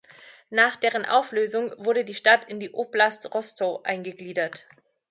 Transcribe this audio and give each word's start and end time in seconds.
Nach 0.49 0.77
deren 0.77 1.05
Auflösung 1.05 1.73
wurde 1.77 2.03
die 2.03 2.15
Stadt 2.15 2.49
in 2.49 2.59
die 2.59 2.73
Oblast 2.73 3.35
Rostow 3.35 3.85
eingegliedert. 3.85 4.67